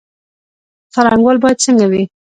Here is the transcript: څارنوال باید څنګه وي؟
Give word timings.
څارنوال 0.93 1.37
باید 1.43 1.57
څنګه 1.65 1.85
وي؟ 1.91 2.03